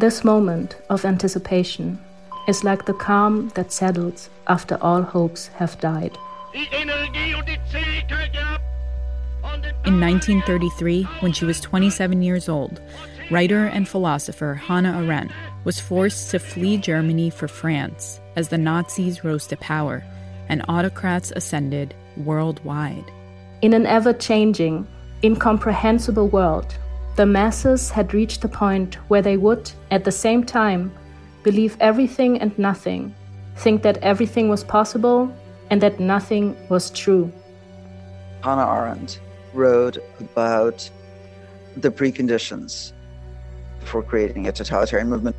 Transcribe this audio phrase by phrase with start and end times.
[0.00, 1.98] This moment of anticipation
[2.48, 6.16] is like the calm that settles after all hopes have died.
[9.84, 12.80] In 1933, when she was 27 years old,
[13.30, 15.32] writer and philosopher Hannah Arendt
[15.64, 20.02] was forced to flee Germany for France as the Nazis rose to power
[20.48, 23.04] and autocrats ascended worldwide.
[23.60, 24.86] In an ever changing,
[25.22, 26.74] incomprehensible world,
[27.16, 30.92] the masses had reached the point where they would, at the same time,
[31.42, 33.14] believe everything and nothing,
[33.56, 35.30] think that everything was possible
[35.70, 37.32] and that nothing was true.
[38.42, 39.20] Hannah Arendt
[39.52, 40.88] wrote about
[41.76, 42.92] the preconditions
[43.80, 45.36] for creating a totalitarian movement.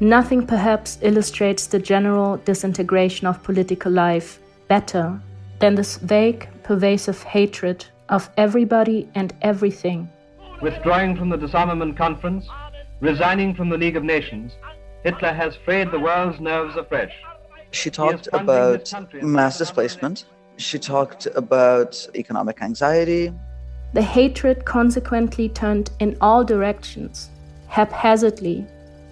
[0.00, 5.20] Nothing perhaps illustrates the general disintegration of political life better
[5.58, 10.08] than this vague, pervasive hatred of everybody and everything
[10.62, 12.46] withdrawing from the disarmament conference,
[13.00, 14.52] resigning from the League of Nations,
[15.02, 17.12] Hitler has frayed the world's nerves afresh.
[17.72, 20.24] She talked about mass displacement.
[20.56, 23.32] She talked about economic anxiety.
[23.92, 27.30] The hatred consequently turned in all directions,
[27.66, 28.64] haphazardly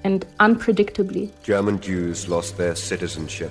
[0.05, 1.33] and unpredictably.
[1.43, 3.51] German Jews lost their citizenship.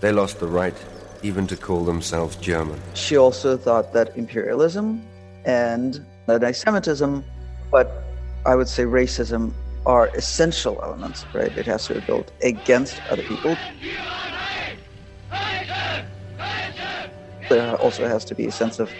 [0.00, 0.76] They lost the right
[1.22, 2.80] even to call themselves German.
[2.94, 5.02] She also thought that imperialism
[5.46, 7.24] and anti-Semitism,
[7.70, 8.02] but
[8.44, 9.52] I would say racism
[9.84, 11.56] are essential elements, right?
[11.56, 13.56] It has to be built against other people.
[17.48, 18.90] There also has to be a sense of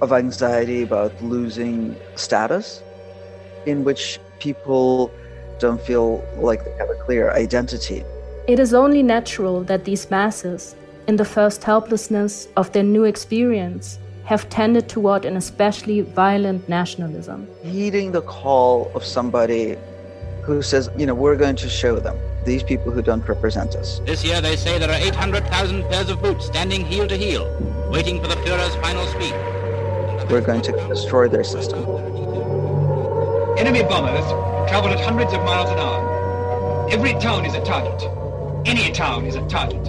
[0.00, 2.82] of anxiety about losing status,
[3.66, 5.10] in which people
[5.58, 8.02] don't feel like they have a clear identity.
[8.48, 10.74] It is only natural that these masses,
[11.06, 13.98] in the first helplessness of their new experience,
[14.30, 17.48] have tended toward an especially violent nationalism.
[17.64, 19.76] Heeding the call of somebody
[20.44, 24.00] who says, you know, we're going to show them, these people who don't represent us.
[24.06, 27.44] This year they say there are 800,000 pairs of boots standing heel to heel,
[27.90, 29.34] waiting for the Fuhrer's final speech.
[30.30, 31.80] We're going to destroy their system.
[33.58, 34.26] Enemy bombers
[34.70, 36.88] travel at hundreds of miles an hour.
[36.92, 38.08] Every town is a target.
[38.64, 39.84] Any town is a target.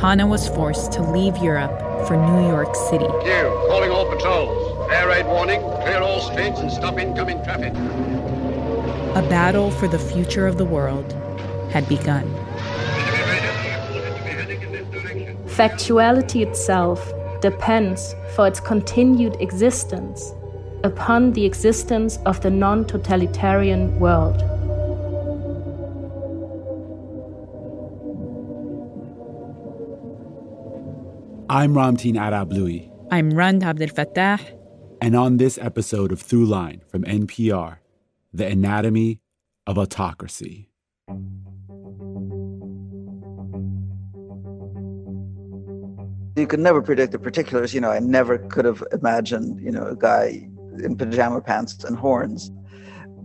[0.00, 3.06] Hannah was forced to leave Europe for New York City.
[3.06, 3.32] Q,
[3.68, 4.90] calling all patrols.
[4.92, 7.72] Air raid warning, clear all streets and stop incoming traffic.
[9.16, 11.12] A battle for the future of the world
[11.70, 12.24] had begun.
[15.46, 20.34] Factuality itself depends for its continued existence
[20.84, 24.42] upon the existence of the non totalitarian world.
[31.48, 32.90] I'm Ramtin Arablouei.
[33.12, 34.40] I'm Rand Abdel Fattah.
[35.00, 37.76] And on this episode of Throughline from NPR,
[38.34, 39.20] The Anatomy
[39.64, 40.68] of Autocracy.
[46.36, 47.72] You could never predict the particulars.
[47.72, 50.48] You know, I never could have imagined, you know, a guy
[50.82, 52.50] in pajama pants and horns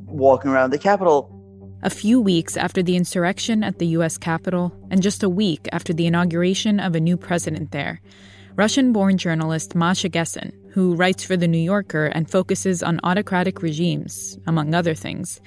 [0.05, 1.40] walking around the Capitol
[1.83, 4.17] a few weeks after the insurrection at the U.S.
[4.17, 8.01] Capitol, and just a week after the inauguration of a new president there,
[8.55, 13.61] Russian born journalist Masha Gessen, who writes for The New Yorker and focuses on autocratic
[13.61, 15.41] regimes, among other things,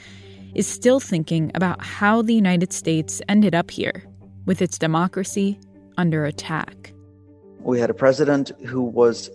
[0.54, 4.04] is still thinking about how the United States ended up here,
[4.46, 5.58] with its democracy
[5.96, 6.92] under attack.
[7.60, 9.30] We had a president who was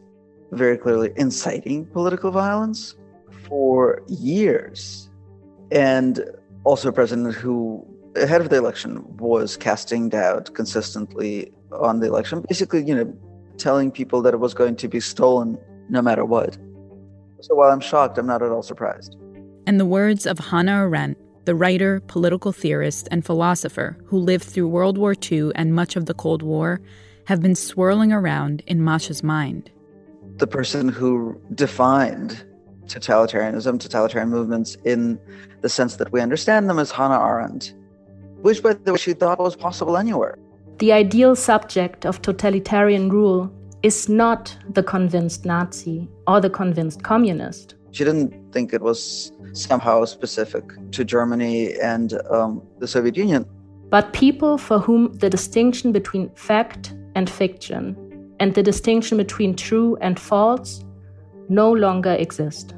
[0.51, 2.95] very clearly inciting political violence
[3.47, 5.09] for years.
[5.71, 6.23] And
[6.63, 7.85] also a president who,
[8.15, 13.13] ahead of the election, was casting doubt consistently on the election, basically, you know,
[13.57, 15.57] telling people that it was going to be stolen
[15.89, 16.57] no matter what.
[17.41, 19.15] So while I'm shocked, I'm not at all surprised.
[19.65, 24.67] And the words of Hannah Arendt, the writer, political theorist, and philosopher who lived through
[24.67, 26.81] World War II and much of the Cold War,
[27.25, 29.69] have been swirling around in Masha's mind.
[30.37, 32.43] The person who defined
[32.89, 35.19] totalitarianism, totalitarian movements in
[35.61, 37.73] the sense that we understand them as Hannah Arendt,
[38.41, 40.37] which, by the way, she thought was possible anywhere.
[40.79, 43.51] The ideal subject of totalitarian rule
[43.83, 50.05] is not the convinced Nazi or the convinced communist, She didn't think it was somehow
[50.05, 53.45] specific to Germany and um, the Soviet Union.
[53.89, 57.95] But people for whom the distinction between fact and fiction
[58.39, 60.83] and the distinction between true and false
[61.49, 62.75] no longer exist.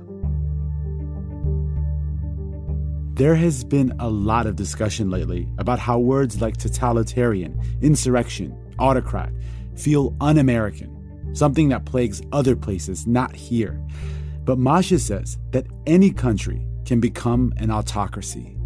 [3.21, 9.31] There has been a lot of discussion lately about how words like totalitarian, insurrection, autocrat
[9.75, 13.79] feel un American, something that plagues other places, not here.
[14.43, 18.57] But Masha says that any country can become an autocracy.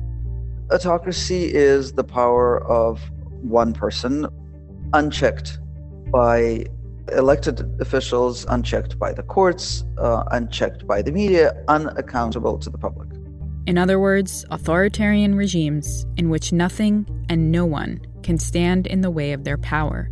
[0.71, 3.01] Autocracy is the power of
[3.41, 4.25] one person,
[4.93, 5.59] unchecked
[6.13, 6.65] by
[7.11, 13.09] elected officials, unchecked by the courts, uh, unchecked by the media, unaccountable to the public.
[13.67, 19.09] In other words, authoritarian regimes in which nothing and no one can stand in the
[19.09, 20.11] way of their power.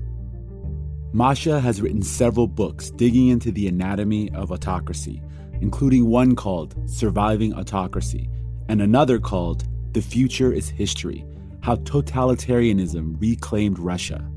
[1.11, 5.21] Masha has written several books digging into the anatomy of autocracy,
[5.61, 8.27] including one called Surviving Autocracy
[8.69, 11.23] and another called The Future is History
[11.61, 14.27] How Totalitarianism Reclaimed Russia.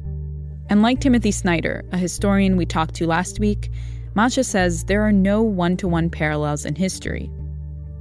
[0.69, 3.71] And like Timothy Snyder, a historian we talked to last week,
[4.15, 7.31] Masha says there are no one to one parallels in history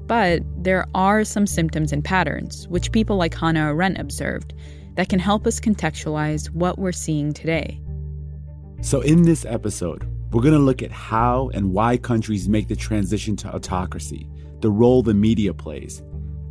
[0.07, 4.53] but there are some symptoms and patterns, which people like Hannah Arendt observed,
[4.95, 7.79] that can help us contextualize what we're seeing today.
[8.81, 12.75] So, in this episode, we're going to look at how and why countries make the
[12.75, 14.27] transition to autocracy,
[14.61, 16.01] the role the media plays,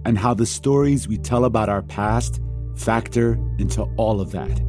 [0.04, 2.40] and how the stories we tell about our past
[2.76, 4.60] factor into all of that.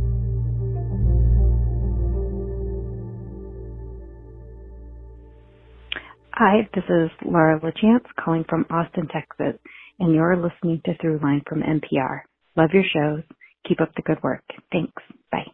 [6.38, 9.58] Hi, this is Laura LaChance calling from Austin, Texas,
[10.02, 12.24] and you're listening to Throughline from NPR.
[12.58, 13.24] Love your shows.
[13.66, 14.44] Keep up the good work.
[14.70, 15.02] Thanks.
[15.32, 15.46] Bye.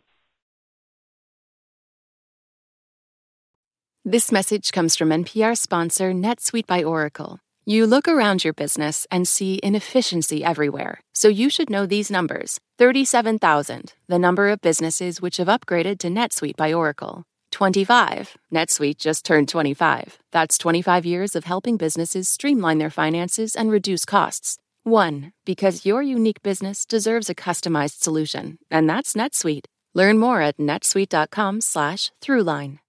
[4.04, 7.38] This message comes from NPR sponsor NetSuite by Oracle.
[7.64, 12.60] You look around your business and see inefficiency everywhere, so you should know these numbers
[12.80, 17.24] 37,000, the number of businesses which have upgraded to NetSuite by Oracle.
[17.52, 18.38] 25.
[18.54, 20.20] NetSuite just turned 25.
[20.32, 24.58] That's 25 years of helping businesses streamline their finances and reduce costs.
[24.84, 25.32] 1.
[25.46, 29.66] Because your unique business deserves a customized solution, and that's NetSuite.
[29.94, 32.80] Learn more at netsuite.com/slash throughline.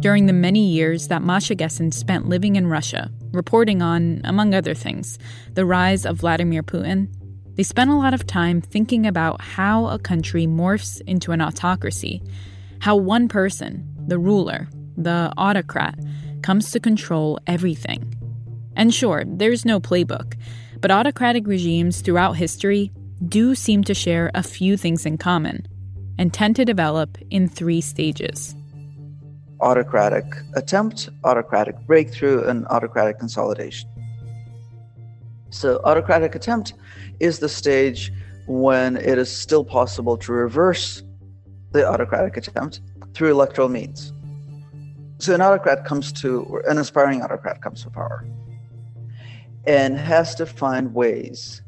[0.00, 4.72] During the many years that Masha Gessen spent living in Russia, reporting on, among other
[4.72, 5.18] things,
[5.52, 7.08] the rise of Vladimir Putin
[7.56, 12.22] they spent a lot of time thinking about how a country morphs into an autocracy,
[12.80, 15.98] how one person, the ruler, the autocrat,
[16.42, 18.14] comes to control everything.
[18.76, 20.36] And sure, there's no playbook,
[20.80, 22.90] but autocratic regimes throughout history
[23.28, 25.66] do seem to share a few things in common
[26.18, 28.54] and tend to develop in three stages
[29.60, 30.24] autocratic
[30.54, 33.90] attempt, autocratic breakthrough, and autocratic consolidation.
[35.50, 36.74] So, autocratic attempt
[37.20, 38.12] is the stage
[38.46, 41.02] when it is still possible to reverse
[41.72, 42.80] the autocratic attempt
[43.14, 44.12] through electoral means.
[45.18, 48.26] So an autocrat comes to, an aspiring autocrat comes to power
[49.66, 51.62] and has to find ways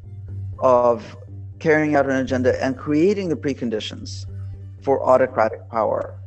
[0.60, 1.16] of
[1.58, 4.26] carrying out an agenda and creating the preconditions
[4.82, 6.18] for autocratic power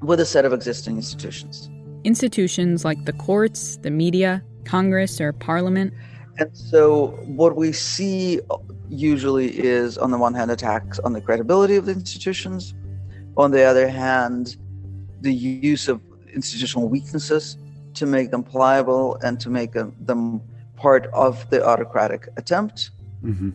[0.00, 1.68] with a set of existing institutions.
[2.04, 5.92] Institutions like the courts, the media, Congress, or parliament
[6.38, 8.40] and so, what we see
[8.88, 12.74] usually is, on the one hand, attacks on the credibility of the institutions.
[13.36, 14.56] On the other hand,
[15.20, 16.00] the use of
[16.32, 17.58] institutional weaknesses
[17.94, 20.40] to make them pliable and to make them
[20.76, 22.90] part of the autocratic attempt.
[23.24, 23.50] Mm-hmm.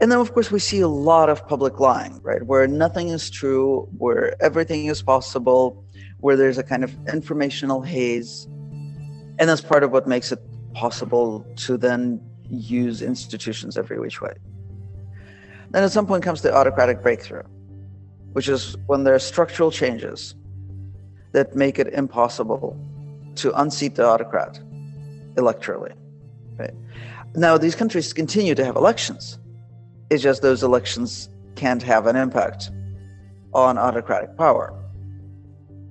[0.00, 2.42] And then, of course, we see a lot of public lying, right?
[2.42, 5.84] Where nothing is true, where everything is possible,
[6.20, 8.46] where there's a kind of informational haze.
[9.38, 10.40] And that's part of what makes it
[10.74, 14.34] possible to then use institutions every which way.
[15.70, 17.42] Then at some point comes the autocratic breakthrough,
[18.32, 20.34] which is when there are structural changes
[21.32, 22.78] that make it impossible
[23.36, 24.60] to unseat the autocrat
[25.34, 25.94] electorally.
[26.56, 26.74] Right?
[27.34, 29.38] Now, these countries continue to have elections.
[30.10, 32.70] It's just those elections can't have an impact
[33.52, 34.72] on autocratic power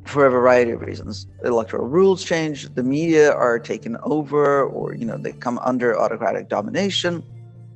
[0.05, 1.27] for a variety of reasons.
[1.43, 6.49] Electoral rules change, the media are taken over, or you know they come under autocratic
[6.49, 7.23] domination.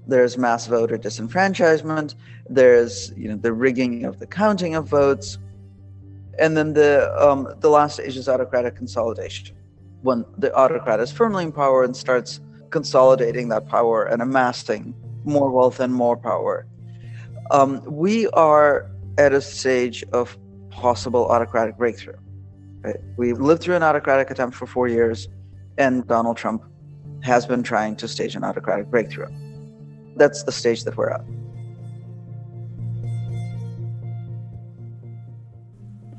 [0.07, 2.15] There's mass voter disenfranchisement.
[2.49, 5.37] There's you know the rigging of the counting of votes,
[6.39, 9.55] and then the um, the last stage is autocratic consolidation,
[10.01, 14.93] when the autocrat is firmly in power and starts consolidating that power and amassing
[15.23, 16.65] more wealth and more power.
[17.51, 20.37] Um, we are at a stage of
[20.77, 22.17] possible autocratic breakthrough.
[22.81, 22.95] Right?
[23.17, 25.27] We lived through an autocratic attempt for four years,
[25.77, 26.63] and Donald Trump
[27.23, 29.27] has been trying to stage an autocratic breakthrough.
[30.15, 31.21] That's the stage that we're at.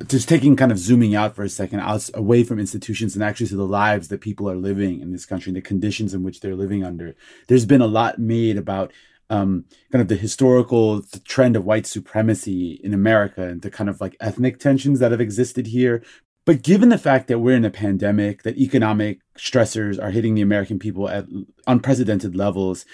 [0.09, 3.47] just taking kind of zooming out for a second, out away from institutions and actually
[3.47, 6.41] to the lives that people are living in this country and the conditions in which
[6.41, 7.15] they're living under.
[7.47, 8.91] There's been a lot made about
[9.31, 14.01] um, kind of the historical trend of white supremacy in America and the kind of
[14.01, 16.03] like ethnic tensions that have existed here.
[16.45, 20.41] But given the fact that we're in a pandemic, that economic stressors are hitting the
[20.41, 21.27] American people at
[21.67, 22.87] unprecedented levels,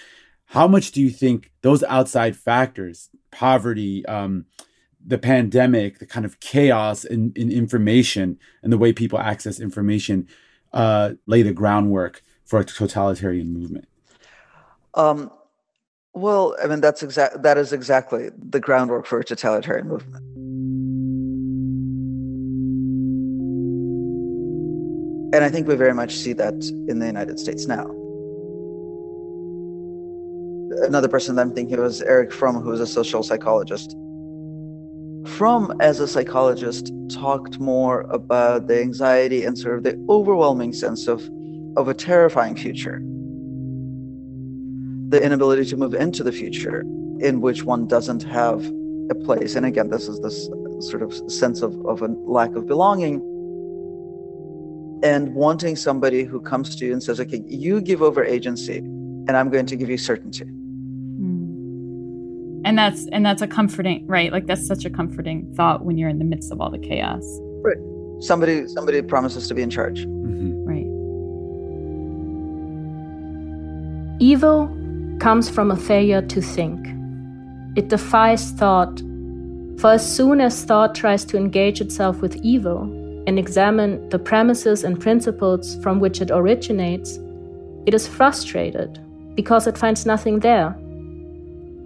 [0.47, 4.47] how much do you think those outside factors, poverty, um,
[5.07, 10.27] the pandemic, the kind of chaos in, in information and the way people access information
[10.73, 13.87] uh, lay the groundwork for a totalitarian movement?
[14.95, 15.31] Um,
[16.15, 20.23] well, I mean that's exact that is exactly the groundwork for a totalitarian movement.
[25.35, 26.55] And I think we very much see that
[26.89, 27.87] in the United States now.
[30.87, 33.97] Another person that I'm thinking of is Erich Fromm, who is a social psychologist
[35.27, 41.09] Fromm, as a psychologist, talked more about the anxiety and sort of the overwhelming sense
[41.09, 41.29] of,
[41.77, 43.03] of a terrifying future.
[45.09, 46.81] The inability to move into the future
[47.21, 48.65] in which one doesn't have
[49.11, 49.55] a place.
[49.55, 50.47] And again, this is this
[50.89, 53.17] sort of sense of, of a lack of belonging.
[55.03, 59.33] And wanting somebody who comes to you and says, okay, you give over agency, and
[59.33, 60.47] I'm going to give you certainty.
[62.65, 64.33] And that's and that's a comforting right?
[64.33, 67.23] Like that's such a comforting thought when you're in the midst of all the chaos.
[67.63, 67.77] Right.
[68.21, 70.07] Somebody somebody promises to be in charge.
[70.07, 70.65] Mm-hmm.
[70.65, 70.87] right.
[74.21, 74.69] Evil
[75.25, 76.87] comes from a failure to think.
[77.79, 78.99] It defies thought.
[79.79, 82.83] For as soon as thought tries to engage itself with evil
[83.27, 87.19] and examine the premises and principles from which it originates
[87.87, 89.01] it is frustrated
[89.35, 90.77] because it finds nothing there.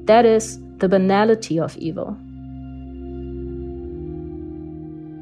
[0.07, 2.17] That is the banality of evil.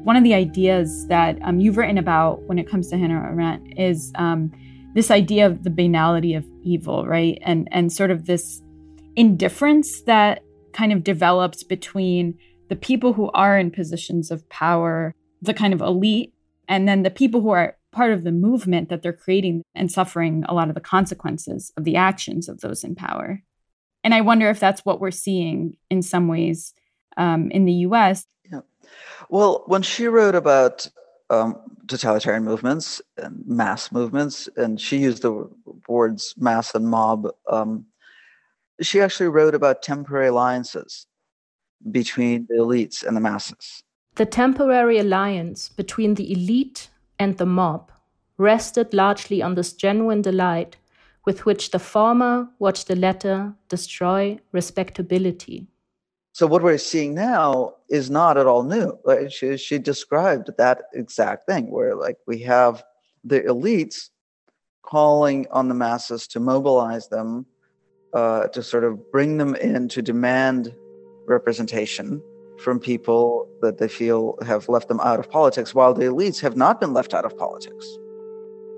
[0.05, 3.77] One of the ideas that um, you've written about when it comes to Hannah Arendt
[3.77, 4.51] is um,
[4.95, 7.37] this idea of the banality of evil, right?
[7.41, 8.61] And and sort of this
[9.15, 10.43] indifference that
[10.73, 12.37] kind of develops between
[12.69, 16.33] the people who are in positions of power, the kind of elite,
[16.67, 20.43] and then the people who are part of the movement that they're creating and suffering
[20.47, 23.41] a lot of the consequences of the actions of those in power.
[24.03, 26.73] And I wonder if that's what we're seeing in some ways
[27.17, 28.25] um, in the US.
[28.49, 28.61] Yeah.
[29.29, 30.87] Well, when she wrote about
[31.29, 35.49] um, totalitarian movements and mass movements, and she used the
[35.87, 37.85] words mass and mob, um,
[38.81, 41.07] she actually wrote about temporary alliances
[41.91, 43.83] between the elites and the masses.
[44.15, 47.91] The temporary alliance between the elite and the mob
[48.37, 50.77] rested largely on this genuine delight
[51.25, 55.67] with which the former watched the latter destroy respectability.
[56.37, 58.99] So what we're seeing now is not at all new.
[59.03, 62.83] Like she, she described that exact thing, where like we have
[63.23, 64.09] the elites
[64.83, 67.47] calling on the masses to mobilize them,
[68.13, 70.75] uh, to sort of bring them in to demand
[71.25, 72.21] representation
[72.59, 76.55] from people that they feel have left them out of politics, while the elites have
[76.55, 77.87] not been left out of politics.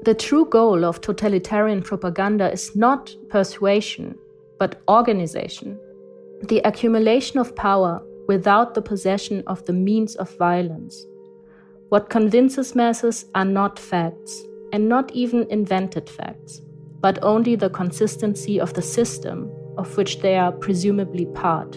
[0.03, 4.17] The true goal of totalitarian propaganda is not persuasion,
[4.59, 5.77] but organization.
[6.43, 11.05] The accumulation of power without the possession of the means of violence.
[11.89, 16.61] What convinces masses are not facts, and not even invented facts,
[17.01, 21.75] but only the consistency of the system of which they are presumably part.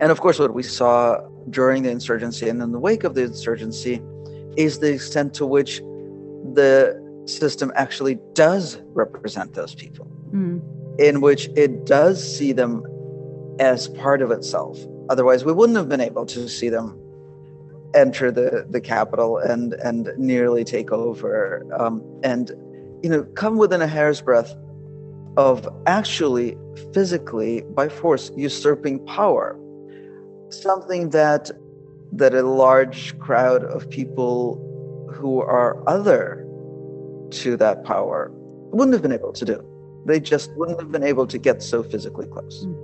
[0.00, 3.22] And of course, what we saw during the insurgency and in the wake of the
[3.22, 4.02] insurgency
[4.56, 5.80] is the extent to which
[6.52, 6.96] the
[7.26, 10.60] system actually does represent those people, mm.
[10.98, 12.82] in which it does see them
[13.58, 14.78] as part of itself.
[15.08, 16.98] Otherwise, we wouldn't have been able to see them
[17.94, 22.50] enter the, the Capitol and, and nearly take over um, and
[23.02, 24.54] you know come within a hair's breadth
[25.36, 26.56] of actually
[26.92, 29.58] physically by force usurping power
[30.50, 31.50] something that
[32.12, 34.64] that a large crowd of people
[35.12, 36.44] who are other
[37.30, 38.30] to that power
[38.72, 39.64] wouldn't have been able to do.
[40.06, 42.64] They just wouldn't have been able to get so physically close.
[42.64, 42.77] Mm-hmm.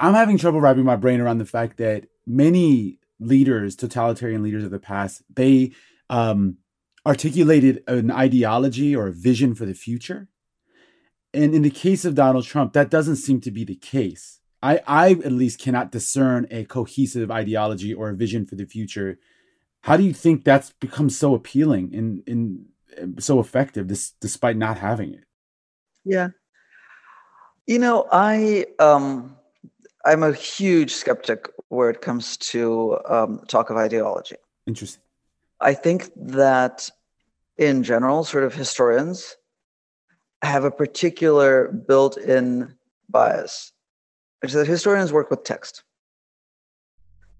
[0.00, 4.70] I'm having trouble wrapping my brain around the fact that many leaders, totalitarian leaders of
[4.70, 5.72] the past, they
[6.08, 6.56] um,
[7.06, 10.28] articulated an ideology or a vision for the future.
[11.34, 14.40] And in the case of Donald Trump, that doesn't seem to be the case.
[14.62, 19.18] I, I at least cannot discern a cohesive ideology or a vision for the future.
[19.82, 24.78] How do you think that's become so appealing and, and so effective this, despite not
[24.78, 25.24] having it?
[26.04, 26.28] Yeah.
[27.66, 29.36] You know, I um
[30.04, 34.36] I'm a huge skeptic where it comes to um, talk of ideology.
[34.66, 35.02] Interesting.
[35.60, 36.88] I think that
[37.58, 39.36] in general, sort of historians
[40.42, 42.74] have a particular built in
[43.10, 43.72] bias,
[44.40, 45.84] which is that historians work with text.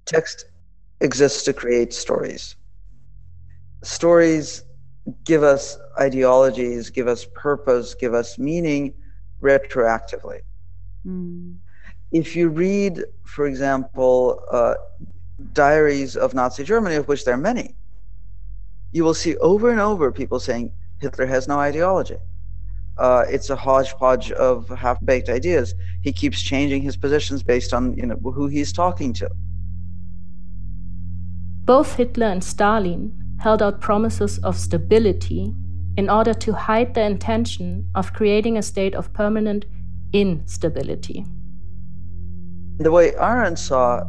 [0.04, 0.44] Text
[1.00, 2.56] exists to create stories.
[3.82, 4.62] Stories
[5.24, 8.92] give us ideologies, give us purpose, give us meaning
[9.42, 10.40] retroactively.
[11.06, 11.56] Mm.
[12.12, 14.74] If you read, for example, uh,
[15.52, 17.76] diaries of Nazi Germany, of which there are many,
[18.92, 22.16] you will see over and over people saying Hitler has no ideology.
[22.98, 25.74] Uh, it's a hodgepodge of half-baked ideas.
[26.02, 29.30] He keeps changing his positions based on you know who he's talking to.
[31.64, 35.54] Both Hitler and Stalin held out promises of stability
[35.96, 39.64] in order to hide their intention of creating a state of permanent
[40.12, 41.24] instability.
[42.80, 44.02] The way Arendt saw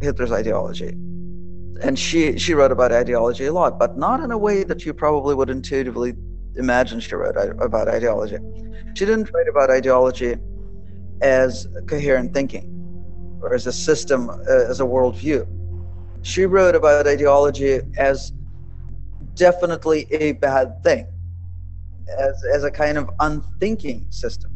[0.00, 0.96] Hitler's ideology
[1.82, 4.94] and she she wrote about ideology a lot, but not in a way that you
[4.94, 6.14] probably would intuitively
[6.56, 8.38] imagine she wrote about ideology.
[8.94, 10.36] She didn't write about ideology
[11.20, 12.70] as coherent thinking
[13.42, 15.46] or as a system, uh, as a worldview.
[16.22, 18.32] She wrote about ideology as
[19.34, 21.06] definitely a bad thing,
[22.18, 24.53] as, as a kind of unthinking system.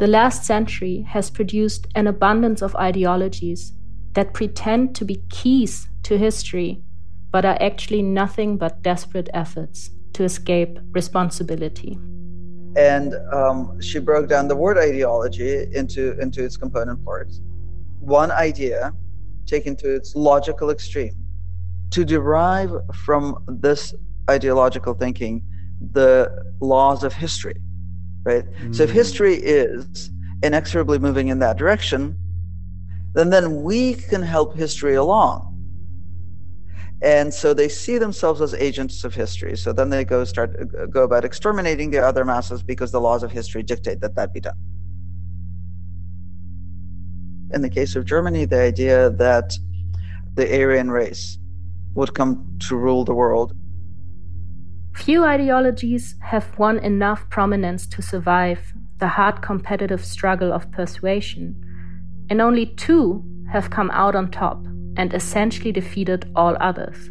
[0.00, 3.74] The last century has produced an abundance of ideologies
[4.14, 6.82] that pretend to be keys to history,
[7.30, 11.98] but are actually nothing but desperate efforts to escape responsibility.
[12.76, 17.42] And um, she broke down the word ideology into, into its component parts.
[17.98, 18.94] One idea
[19.44, 21.14] taken to its logical extreme.
[21.90, 23.92] To derive from this
[24.30, 25.44] ideological thinking
[25.92, 27.60] the laws of history,
[28.24, 28.44] right?
[28.44, 28.74] Mm.
[28.74, 28.94] So if mm.
[28.94, 30.10] history is
[30.42, 32.16] inexorably moving in that direction,
[33.14, 35.46] then then we can help history along.
[37.02, 39.56] And so they see themselves as agents of history.
[39.56, 40.50] So then they go start
[40.90, 44.40] go about exterminating the other masses because the laws of history dictate that that be
[44.40, 44.58] done.
[47.52, 49.56] In the case of Germany, the idea that
[50.34, 51.38] the Aryan race
[51.94, 53.54] would come to rule the world.
[54.94, 61.56] Few ideologies have won enough prominence to survive the hard competitive struggle of persuasion
[62.28, 64.64] and only two have come out on top
[64.96, 67.10] and essentially defeated all others.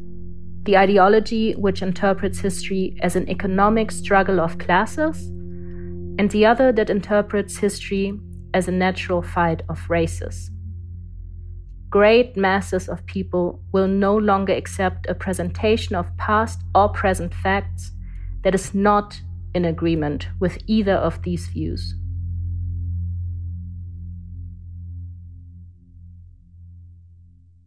[0.63, 5.25] The ideology which interprets history as an economic struggle of classes,
[6.19, 8.13] and the other that interprets history
[8.53, 10.51] as a natural fight of races.
[11.89, 17.91] Great masses of people will no longer accept a presentation of past or present facts
[18.43, 19.19] that is not
[19.55, 21.95] in agreement with either of these views.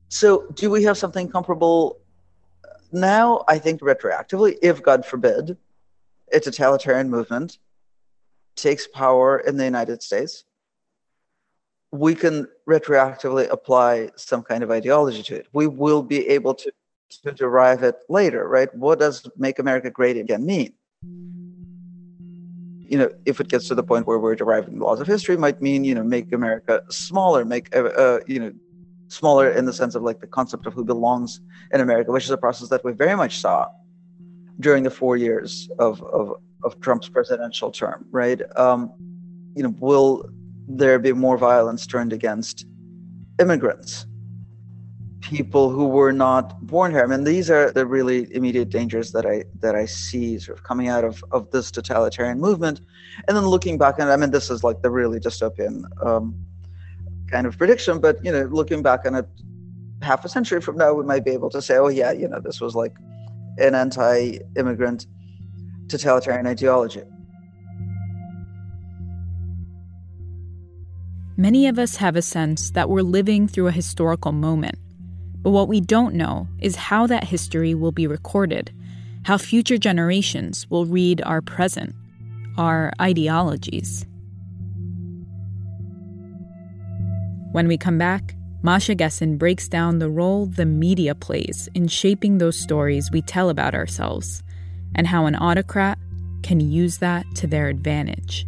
[0.08, 1.98] So, do we have something comparable
[2.92, 3.44] now?
[3.48, 5.56] I think retroactively, if God forbid,
[6.32, 7.58] a totalitarian movement
[8.54, 10.44] takes power in the United States,
[11.92, 15.46] we can retroactively apply some kind of ideology to it.
[15.52, 16.72] We will be able to,
[17.22, 18.74] to derive it later, right?
[18.74, 20.72] What does make America great again mean?
[22.90, 25.60] You know, if it gets to the point where we're deriving laws of history, might
[25.62, 28.52] mean you know make America smaller, make uh, uh you know
[29.08, 31.40] smaller in the sense of like the concept of who belongs
[31.72, 33.66] in America, which is a process that we very much saw
[34.60, 38.40] during the four years of of, of Trump's presidential term, right?
[38.58, 38.92] Um,
[39.54, 40.28] you know, will
[40.68, 42.66] there be more violence turned against
[43.40, 44.06] immigrants,
[45.20, 47.02] people who were not born here?
[47.02, 50.64] I mean, these are the really immediate dangers that I that I see sort of
[50.64, 52.80] coming out of of this totalitarian movement,
[53.28, 55.84] and then looking back, and I mean, this is like the really dystopian.
[56.04, 56.34] Um,
[57.32, 59.26] kind of prediction, but you know, looking back on it
[60.02, 62.40] half a century from now, we might be able to say, oh yeah, you know,
[62.40, 62.94] this was like
[63.58, 65.06] an anti-immigrant
[65.88, 67.02] totalitarian ideology.
[71.36, 74.76] Many of us have a sense that we're living through a historical moment.
[75.42, 78.70] But what we don't know is how that history will be recorded,
[79.24, 81.94] how future generations will read our present,
[82.58, 84.04] our ideologies.
[87.52, 92.38] When we come back, Masha Gessen breaks down the role the media plays in shaping
[92.38, 94.42] those stories we tell about ourselves
[94.94, 95.98] and how an autocrat
[96.42, 98.46] can use that to their advantage.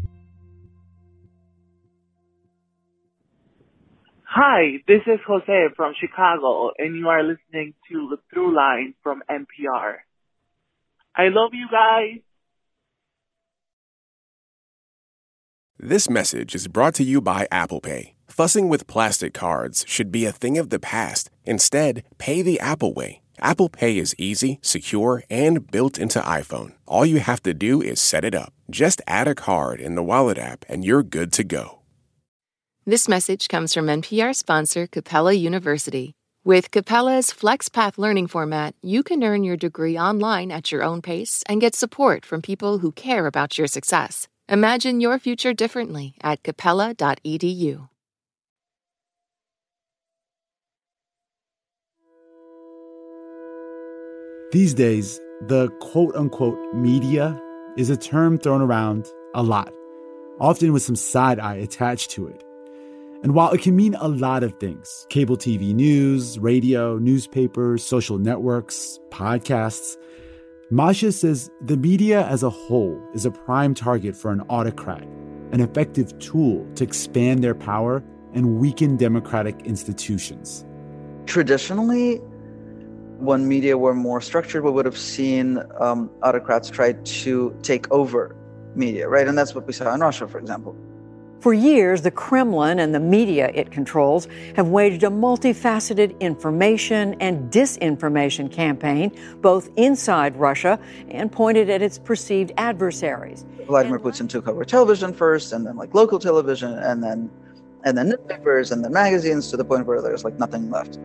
[4.37, 9.99] Hi, this is Jose from Chicago, and you are listening to The Throughline from NPR.
[11.15, 12.19] I love you guys.
[15.79, 18.17] This message is brought to you by Apple Pay.
[18.27, 21.31] Fussing with plastic cards should be a thing of the past.
[21.45, 23.23] Instead, pay the Apple way.
[23.39, 26.73] Apple Pay is easy, secure, and built into iPhone.
[26.87, 28.53] All you have to do is set it up.
[28.69, 31.84] Just add a card in the Wallet app, and you're good to go.
[32.87, 36.13] This message comes from NPR sponsor Capella University.
[36.45, 41.43] With Capella's FlexPath learning format, you can earn your degree online at your own pace
[41.49, 44.29] and get support from people who care about your success.
[44.51, 47.89] Imagine your future differently at capella.edu.
[54.53, 55.19] These days,
[55.49, 57.41] the quote unquote media
[57.79, 59.73] is a term thrown around a lot,
[60.39, 62.44] often with some side eye attached to it.
[63.25, 68.19] And while it can mean a lot of things cable TV news, radio, newspapers, social
[68.19, 69.97] networks, podcasts
[70.71, 75.03] Masha says the media as a whole is a prime target for an autocrat,
[75.53, 80.65] an effective tool to expand their power and weaken democratic institutions.
[81.27, 82.17] Traditionally,
[83.19, 88.35] when media were more structured, we would have seen um, autocrats try to take over
[88.75, 89.29] media, right?
[89.29, 90.75] And that's what we saw in Russia, for example.
[91.45, 97.53] For years, the Kremlin and the media it controls have waged a multifaceted information and
[97.53, 100.81] disinformation campaign, both inside Russia
[101.11, 103.45] and pointed at its perceived adversaries.
[103.67, 107.31] Vladimir Putin took over television first, and then like local television, and then
[107.85, 110.99] and then newspapers, and then magazines, to the point where there's like nothing left.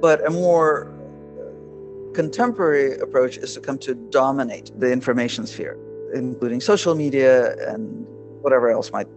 [0.00, 0.94] But a more
[1.36, 5.76] uh, contemporary approach is to come to dominate the information sphere
[6.14, 8.06] including social media and
[8.42, 9.08] whatever else might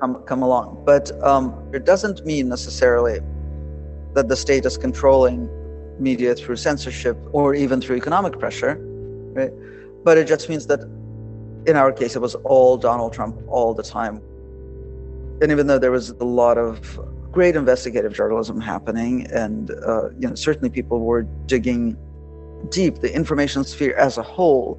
[0.00, 0.82] come come along.
[0.84, 3.20] But um, it doesn't mean necessarily
[4.14, 5.48] that the state is controlling
[5.98, 8.76] media through censorship or even through economic pressure,
[9.34, 9.52] right?
[10.04, 10.80] But it just means that
[11.66, 14.20] in our case, it was all Donald Trump all the time.
[15.40, 20.28] And even though there was a lot of great investigative journalism happening, and uh, you
[20.28, 21.96] know certainly people were digging
[22.68, 24.78] deep, the information sphere as a whole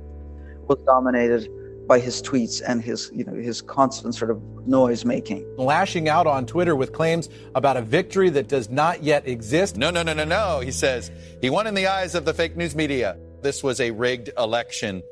[0.68, 1.50] was dominated
[1.88, 5.46] by his tweets and his you know his constant sort of noise making.
[5.58, 9.78] Lashing out on twitter with claims about a victory that does not yet exist.
[9.78, 12.56] No no no no no he says he won in the eyes of the fake
[12.56, 13.18] news media.
[13.42, 15.04] This was a rigged election.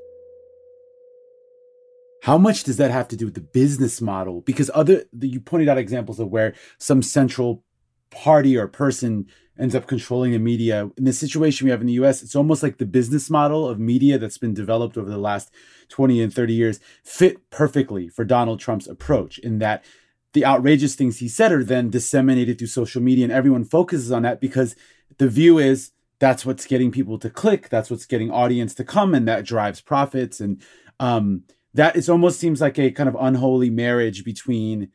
[2.24, 4.42] How much does that have to do with the business model?
[4.42, 7.64] Because other you pointed out examples of where some central
[8.12, 9.26] party or person
[9.62, 10.90] ends up controlling the media.
[10.98, 13.80] In the situation we have in the US, it's almost like the business model of
[13.80, 15.52] media that's been developed over the last
[15.90, 19.86] 20 and 30 years fit perfectly for Donald Trump's approach in that
[20.34, 24.24] the outrageous things he said are then disseminated through social media and everyone focuses on
[24.24, 24.76] that because
[25.18, 29.14] the view is that's what's getting people to click, that's what's getting audience to come
[29.14, 30.62] and that drives profits and
[31.00, 31.44] um
[31.74, 34.90] that it almost seems like a kind of unholy marriage between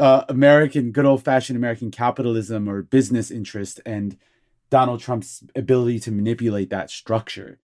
[0.00, 4.16] uh, American, good old fashioned American capitalism or business interest and
[4.70, 7.60] Donald Trump's ability to manipulate that structure.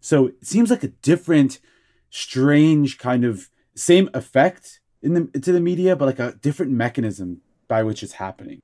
[0.00, 1.60] So it seems like a different,
[2.10, 7.40] strange kind of same effect in the to the media, but like a different mechanism
[7.68, 8.60] by which it's happening.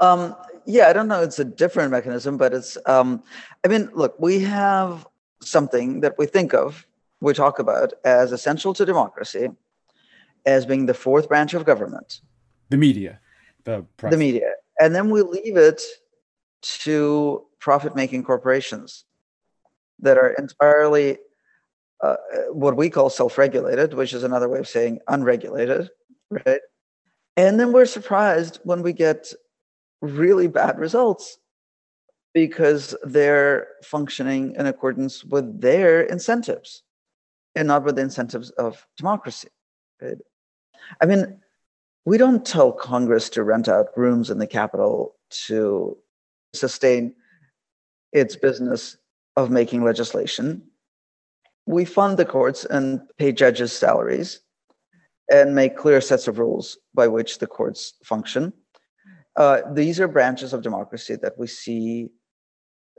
[0.00, 1.22] Um, yeah, I don't know.
[1.22, 2.76] It's a different mechanism, but it's.
[2.86, 3.22] Um,
[3.64, 5.06] I mean, look, we have
[5.40, 6.86] something that we think of,
[7.20, 9.48] we talk about as essential to democracy,
[10.44, 12.20] as being the fourth branch of government.
[12.68, 13.20] The media.
[13.64, 14.10] The, press.
[14.12, 14.52] the media.
[14.80, 15.82] And then we leave it
[16.62, 19.04] to profit making corporations
[20.00, 21.18] that are entirely
[22.02, 22.16] uh,
[22.50, 25.88] what we call self regulated, which is another way of saying unregulated,
[26.30, 26.60] right?
[27.36, 29.32] And then we're surprised when we get
[30.00, 31.38] really bad results
[32.34, 36.82] because they're functioning in accordance with their incentives
[37.54, 39.48] and not with the incentives of democracy.
[40.00, 40.18] Right?
[41.00, 41.40] I mean,
[42.06, 45.98] we don't tell Congress to rent out rooms in the Capitol to
[46.54, 47.14] sustain
[48.12, 48.96] its business
[49.36, 50.62] of making legislation.
[51.66, 54.40] We fund the courts and pay judges' salaries
[55.30, 58.52] and make clear sets of rules by which the courts function.
[59.34, 62.08] Uh, these are branches of democracy that we see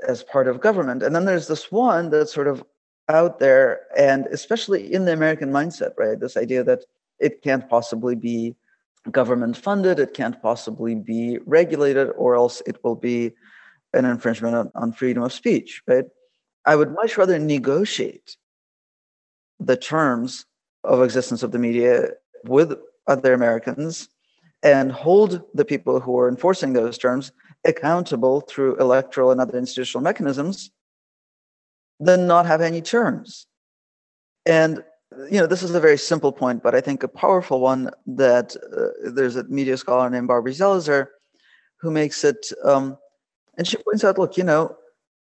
[0.06, 1.02] as part of government.
[1.02, 2.62] And then there's this one that's sort of
[3.08, 6.20] out there, and especially in the American mindset, right?
[6.20, 6.84] This idea that
[7.20, 8.58] it can't possibly be
[9.12, 13.32] government funded, it can't possibly be regulated, or else it will be
[13.93, 16.06] an infringement on, on freedom of speech, right?
[16.65, 18.36] I would much rather negotiate
[19.60, 20.46] the terms
[20.84, 22.10] of existence of the media
[22.43, 22.74] with
[23.08, 24.10] other Americans
[24.63, 27.32] and hold the people who are enforcing those terms
[27.65, 30.72] accountable through electoral and other institutional mechanisms
[32.00, 33.48] than not have any terms.
[34.46, 34.84] And
[35.30, 38.56] you know, this is a very simple point, but I think a powerful one that
[38.56, 41.08] uh, there's a media scholar named Barbara Zelizer
[41.78, 42.98] who makes it, um,
[43.58, 44.76] and she points out, look, you know,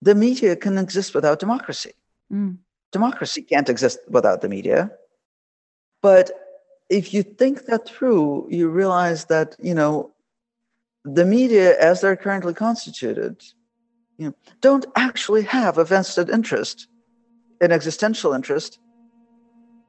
[0.03, 1.93] the media can exist without democracy.
[2.33, 2.59] Mm.
[2.93, 4.91] Democracy can't exist without the media.
[6.03, 6.31] But
[6.89, 10.13] if you think that through, you realize that, you know,
[11.05, 13.43] the media, as they're currently constituted,
[14.17, 16.89] you know, don't actually have a vested interest,
[17.61, 18.79] an existential interest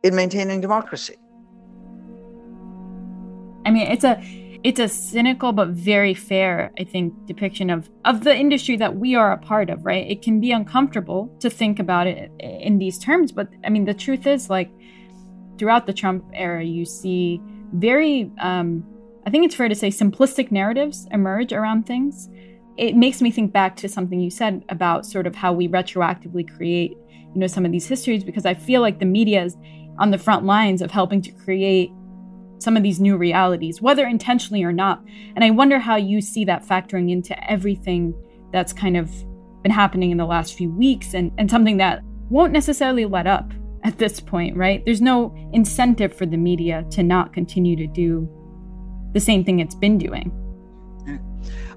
[0.03, 1.15] in maintaining democracy.
[3.65, 4.19] I mean, it's a
[4.61, 9.15] it's a cynical but very fair, I think, depiction of of the industry that we
[9.15, 10.09] are a part of, right?
[10.09, 13.93] It can be uncomfortable to think about it in these terms, but I mean, the
[13.93, 14.71] truth is, like,
[15.57, 17.41] throughout the Trump era, you see
[17.73, 18.83] very, um,
[19.25, 22.29] I think it's fair to say, simplistic narratives emerge around things.
[22.77, 26.49] It makes me think back to something you said about sort of how we retroactively
[26.55, 26.91] create,
[27.33, 29.55] you know, some of these histories, because I feel like the media is
[29.99, 31.91] on the front lines of helping to create
[32.59, 35.03] some of these new realities, whether intentionally or not.
[35.35, 38.13] And I wonder how you see that factoring into everything
[38.51, 39.11] that's kind of
[39.63, 43.51] been happening in the last few weeks and, and something that won't necessarily let up
[43.83, 44.83] at this point, right?
[44.85, 48.27] There's no incentive for the media to not continue to do
[49.13, 50.31] the same thing it's been doing.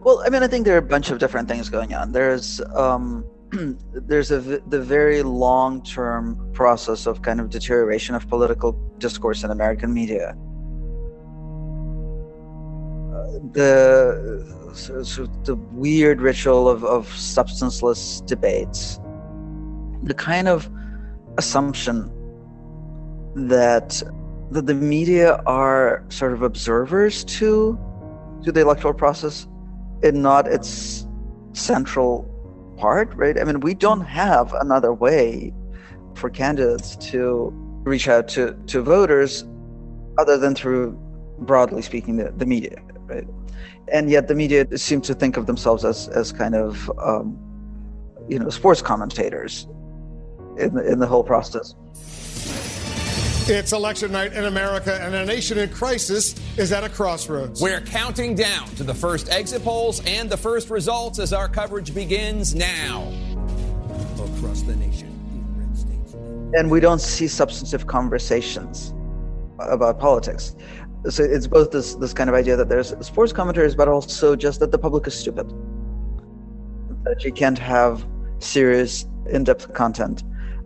[0.00, 2.10] Well, I mean, I think there are a bunch of different things going on.
[2.10, 3.24] There's um,
[3.92, 9.50] there's a the very long term process of kind of deterioration of political discourse in
[9.50, 10.30] American media.
[13.12, 18.98] Uh, the so, so the weird ritual of, of substanceless debates,
[20.02, 20.70] the kind of
[21.36, 22.10] assumption
[23.34, 24.02] that
[24.50, 27.78] that the media are sort of observers to
[28.44, 29.46] to the electoral process
[30.02, 31.06] and not its
[31.52, 32.31] central
[32.76, 33.38] part, right?
[33.38, 35.52] I mean, we don't have another way
[36.14, 37.52] for candidates to
[37.84, 39.44] reach out to, to voters
[40.18, 40.92] other than through,
[41.38, 43.26] broadly speaking, the, the media, right?
[43.88, 47.38] And yet the media seem to think of themselves as, as kind of, um,
[48.28, 49.66] you know, sports commentators
[50.58, 51.74] in the, in the whole process.
[53.48, 57.60] It's election night in America, and a nation in crisis is at a crossroads.
[57.60, 61.92] We're counting down to the first exit polls and the first results as our coverage
[61.92, 63.12] begins now.
[64.14, 65.08] Across the nation.
[66.54, 68.94] And we don't see substantive conversations
[69.58, 70.54] about politics.
[71.08, 74.60] So it's both this, this kind of idea that there's sports commentators, but also just
[74.60, 75.52] that the public is stupid.
[77.02, 78.06] That you can't have
[78.38, 80.22] serious, in depth content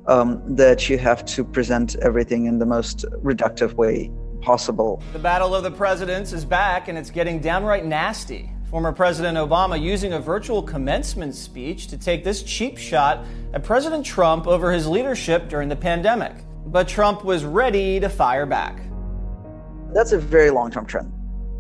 [0.09, 5.03] um, that you have to present everything in the most reductive way possible.
[5.13, 8.51] The battle of the presidents is back and it's getting downright nasty.
[8.71, 14.05] Former President Obama using a virtual commencement speech to take this cheap shot at President
[14.05, 16.33] Trump over his leadership during the pandemic.
[16.67, 18.83] But Trump was ready to fire back.
[19.95, 21.13] That's a very long term trend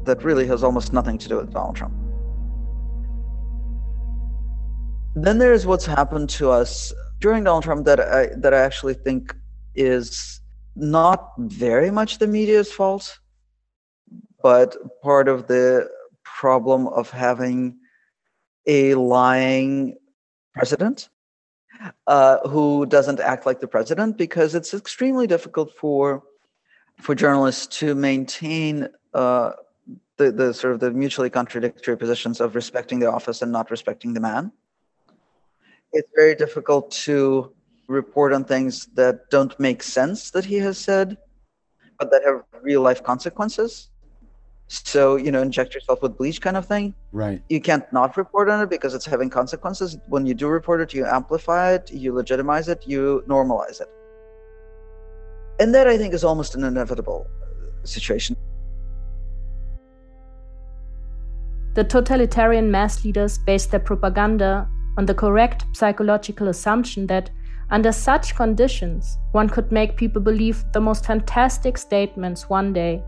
[0.04, 1.94] that really has almost nothing to do with Donald Trump.
[5.14, 9.34] Then there's what's happened to us during Donald Trump that I that I actually think
[9.74, 10.40] is
[10.74, 13.18] not very much the media's fault,
[14.42, 15.88] but part of the
[16.24, 17.76] problem of having
[18.66, 19.96] a lying
[20.54, 21.08] president
[22.06, 26.22] uh, who doesn't act like the president because it's extremely difficult for
[27.00, 29.52] for journalists to maintain uh,
[30.16, 34.14] the, the sort of the mutually contradictory positions of respecting the office and not respecting
[34.14, 34.50] the man
[35.96, 37.52] it's very difficult to
[37.88, 41.16] report on things that don't make sense that he has said,
[41.98, 43.90] but that have real life consequences.
[44.68, 46.94] So, you know, inject yourself with bleach kind of thing.
[47.12, 47.40] Right.
[47.48, 49.96] You can't not report on it because it's having consequences.
[50.08, 53.88] When you do report it, you amplify it, you legitimize it, you normalize it.
[55.60, 57.26] And that I think is almost an inevitable
[57.84, 58.36] situation.
[61.74, 67.30] The totalitarian mass leaders base their propaganda on the correct psychological assumption that,
[67.70, 73.02] under such conditions, one could make people believe the most fantastic statements one day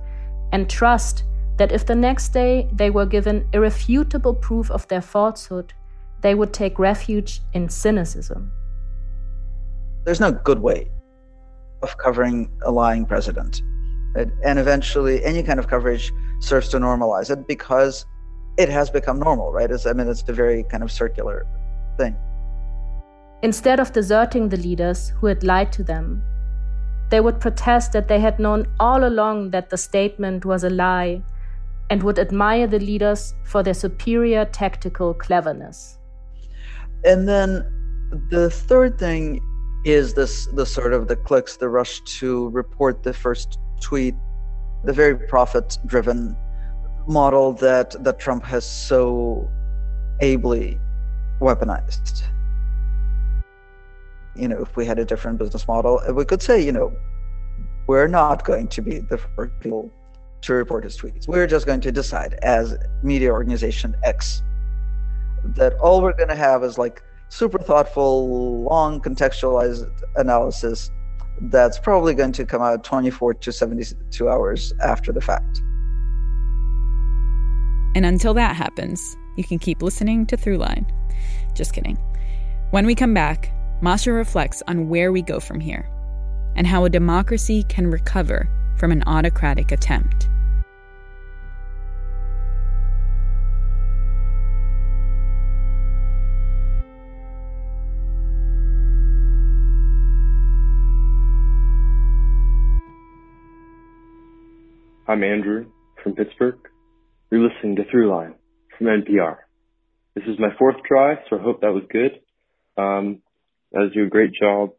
[0.53, 1.25] and trust
[1.57, 5.73] that if the next day they were given irrefutable proof of their falsehood,
[6.21, 8.51] they would take refuge in cynicism.
[10.05, 10.91] There's no good way
[11.83, 13.63] of covering a lying president.
[14.17, 18.05] And eventually, any kind of coverage serves to normalize it because
[18.57, 19.71] it has become normal, right?
[19.71, 21.47] It's, I mean, it's a very kind of circular
[21.99, 22.17] thing.
[23.43, 26.23] Instead of deserting the leaders who had lied to them,
[27.11, 31.23] they would protest that they had known all along that the statement was a lie
[31.91, 35.99] and would admire the leaders for their superior tactical cleverness.
[37.05, 37.65] And then
[38.31, 39.41] the third thing
[39.85, 44.15] is this the sort of the clicks, the rush to report the first tweet,
[44.85, 46.37] the very profit driven
[47.07, 49.49] model that that Trump has so
[50.21, 50.79] ably
[51.41, 52.23] weaponized.
[54.35, 56.93] You know, if we had a different business model, we could say, you know,
[57.87, 59.91] we're not going to be the first people
[60.43, 61.27] to report his tweets.
[61.27, 64.43] We're just going to decide as media organization X
[65.45, 70.91] that all we're going to have is like super thoughtful, long contextualized analysis
[71.43, 75.61] that's probably going to come out 24 to 72 hours after the fact.
[77.95, 80.85] And until that happens, you can keep listening to Throughline.
[81.55, 81.97] Just kidding.
[82.73, 85.89] When we come back, Masha reflects on where we go from here
[86.57, 90.29] and how a democracy can recover from an autocratic attempt.
[105.07, 105.67] I'm Andrew
[106.03, 106.59] from Pittsburgh.
[107.31, 108.35] You're listening to Throughline
[108.79, 109.37] from NPR.
[110.15, 112.21] This is my fourth try, so I hope that was good.
[112.77, 113.21] Um,
[113.73, 114.71] was do a great job,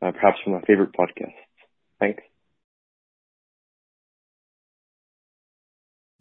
[0.00, 1.34] uh, perhaps of my favorite podcasts.
[2.00, 2.22] Thanks.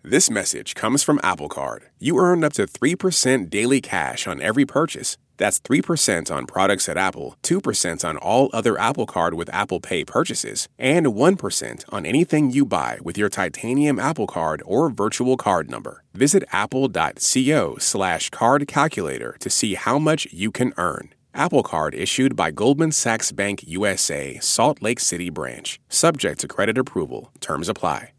[0.04, 1.86] This message comes from Apple Card.
[2.00, 5.18] You earn up to 3% daily cash on every purchase.
[5.42, 10.06] That's 3% on products at Apple, 2% on all other Apple Card with Apple Pay
[10.06, 15.68] purchases, and 1% on anything you buy with your titanium Apple Card or virtual card
[15.68, 16.04] number.
[16.14, 21.10] Visit apple.co slash card calculator to see how much you can earn.
[21.34, 25.80] Apple Card issued by Goldman Sachs Bank USA, Salt Lake City branch.
[25.90, 27.32] Subject to credit approval.
[27.40, 28.12] Terms apply.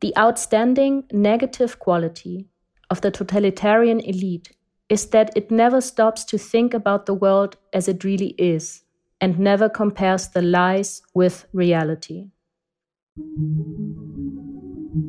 [0.00, 2.46] The outstanding negative quality
[2.90, 4.52] of the totalitarian elite
[4.88, 8.82] is that it never stops to think about the world as it really is
[9.20, 12.28] and never compares the lies with reality.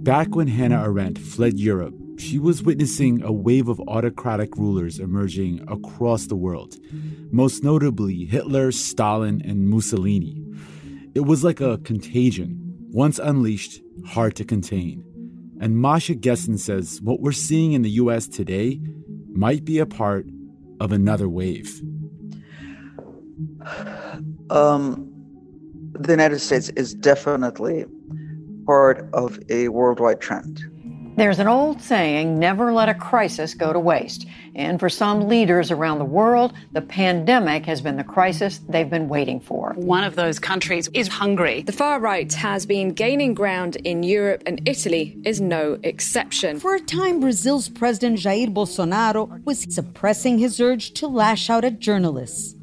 [0.03, 5.63] Back when Hannah Arendt fled Europe, she was witnessing a wave of autocratic rulers emerging
[5.67, 6.75] across the world,
[7.31, 10.43] most notably Hitler, Stalin, and Mussolini.
[11.13, 12.59] It was like a contagion.
[12.91, 15.03] Once unleashed, hard to contain.
[15.59, 18.79] And Masha Gessen says what we're seeing in the US today
[19.33, 20.25] might be a part
[20.79, 21.81] of another wave.
[24.49, 25.11] Um,
[25.93, 27.85] the United States is definitely
[28.65, 30.61] part of a worldwide trend.
[31.17, 34.27] There's an old saying never let a crisis go to waste.
[34.57, 39.07] And for some leaders around the world, the pandemic has been the crisis they've been
[39.07, 39.73] waiting for.
[39.75, 41.61] One of those countries is Hungary.
[41.61, 46.59] The far right has been gaining ground in Europe, and Italy is no exception.
[46.59, 51.77] For a time, Brazil's President Jair Bolsonaro was suppressing his urge to lash out at
[51.77, 52.55] journalists.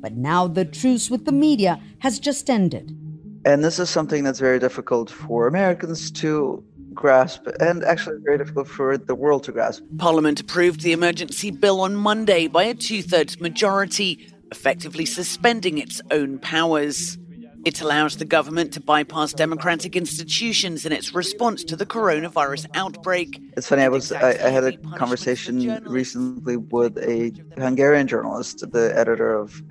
[0.00, 2.96] But now the truce with the media has just ended.
[3.44, 8.68] And this is something that's very difficult for Americans to grasp and actually very difficult
[8.68, 9.82] for the world to grasp.
[9.98, 16.00] Parliament approved the emergency bill on Monday by a two thirds majority, effectively suspending its
[16.10, 17.18] own powers.
[17.64, 23.40] It allows the government to bypass democratic institutions in its response to the coronavirus outbreak.
[23.56, 23.82] It's funny.
[23.82, 29.62] I was I, I had a conversation recently with a Hungarian journalist, the editor of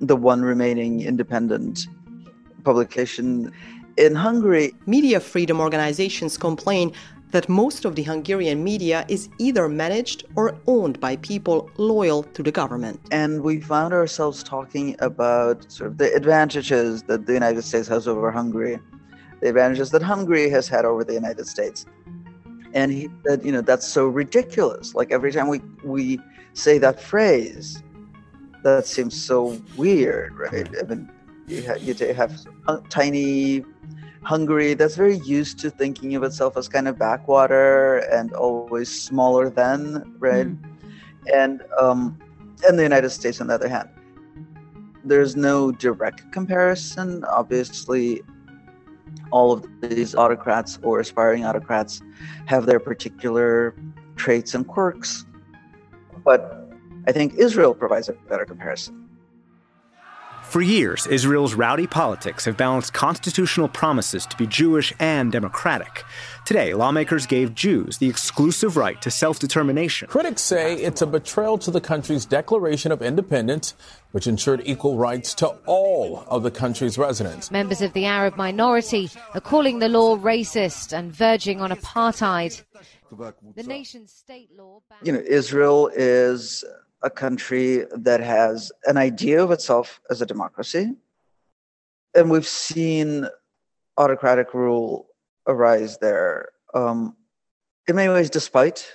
[0.00, 1.86] the one remaining independent
[2.64, 3.52] publication
[3.96, 6.92] in Hungary, media freedom organizations complain
[7.30, 12.42] that most of the Hungarian media is either managed or owned by people loyal to
[12.44, 13.00] the government.
[13.10, 18.06] And we found ourselves talking about sort of the advantages that the United States has
[18.06, 18.78] over Hungary,
[19.40, 21.86] the advantages that Hungary has had over the United States.
[22.72, 24.94] And he said, you know, that's so ridiculous.
[24.94, 26.20] Like every time we we
[26.52, 27.82] say that phrase,
[28.62, 30.68] that seems so weird, right?
[30.80, 31.10] I mean,
[31.46, 32.46] you, ha- you have
[32.88, 33.64] tiny
[34.24, 39.50] Hungary that's very used to thinking of itself as kind of backwater and always smaller
[39.50, 40.46] than, right?
[40.46, 40.58] Mm.
[41.32, 42.18] And um,
[42.66, 43.90] and the United States, on the other hand,
[45.04, 47.24] there's no direct comparison.
[47.24, 48.22] Obviously,
[49.30, 52.00] all of these autocrats or aspiring autocrats
[52.46, 53.74] have their particular
[54.16, 55.26] traits and quirks,
[56.24, 56.70] but
[57.06, 59.03] I think Israel provides a better comparison
[60.54, 66.04] For years, Israel's rowdy politics have balanced constitutional promises to be Jewish and democratic.
[66.44, 70.06] Today, lawmakers gave Jews the exclusive right to self determination.
[70.06, 73.74] Critics say it's a betrayal to the country's Declaration of Independence,
[74.12, 77.50] which ensured equal rights to all of the country's residents.
[77.50, 82.62] Members of the Arab minority are calling the law racist and verging on apartheid.
[83.10, 84.82] The nation's state law.
[85.02, 86.64] You know, Israel is
[87.04, 90.92] a country that has an idea of itself as a democracy.
[92.14, 93.28] And we've seen
[93.98, 95.06] autocratic rule
[95.46, 96.48] arise there.
[96.74, 97.16] Um,
[97.86, 98.90] in many ways, despite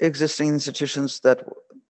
[0.00, 1.42] existing institutions that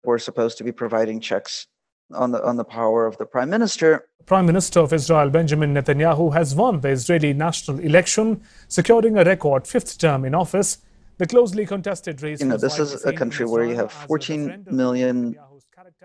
[0.05, 1.67] were supposed to be providing checks
[2.14, 4.07] on the on the power of the prime minister.
[4.27, 9.67] Prime Minister of Israel Benjamin Netanyahu has won the Israeli national election, securing a record
[9.67, 10.79] fifth term in office.
[11.19, 12.41] The closely contested race.
[12.41, 15.37] You know, this is a country where you have 14 million